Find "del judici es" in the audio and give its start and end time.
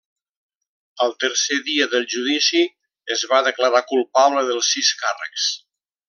1.91-3.25